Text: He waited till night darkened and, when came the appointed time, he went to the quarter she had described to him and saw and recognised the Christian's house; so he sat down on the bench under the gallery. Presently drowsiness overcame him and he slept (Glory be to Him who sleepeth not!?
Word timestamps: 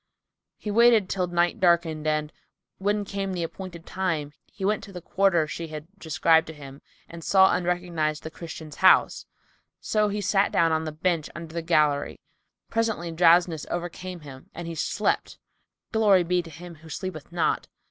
He 0.57 0.71
waited 0.71 1.09
till 1.11 1.27
night 1.27 1.59
darkened 1.59 2.07
and, 2.07 2.33
when 2.79 3.05
came 3.05 3.33
the 3.33 3.43
appointed 3.43 3.85
time, 3.85 4.33
he 4.47 4.65
went 4.65 4.83
to 4.85 4.91
the 4.91 4.99
quarter 4.99 5.45
she 5.45 5.67
had 5.67 5.85
described 5.99 6.47
to 6.47 6.53
him 6.55 6.81
and 7.07 7.23
saw 7.23 7.55
and 7.55 7.67
recognised 7.67 8.23
the 8.23 8.31
Christian's 8.31 8.77
house; 8.77 9.27
so 9.79 10.07
he 10.09 10.19
sat 10.19 10.51
down 10.51 10.71
on 10.71 10.85
the 10.85 10.91
bench 10.91 11.29
under 11.35 11.53
the 11.53 11.61
gallery. 11.61 12.19
Presently 12.67 13.11
drowsiness 13.11 13.67
overcame 13.69 14.21
him 14.21 14.49
and 14.55 14.67
he 14.67 14.73
slept 14.73 15.37
(Glory 15.91 16.23
be 16.23 16.41
to 16.41 16.49
Him 16.49 16.73
who 16.81 16.89
sleepeth 16.89 17.31
not!? 17.31 17.67